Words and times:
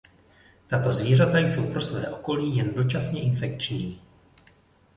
Tato 0.67 0.93
zvířata 0.93 1.37
jsou 1.39 1.71
pro 1.71 1.81
své 1.81 2.09
okolí 2.09 2.55
jen 2.55 2.73
dočasně 2.73 3.21
infekční. 3.21 4.01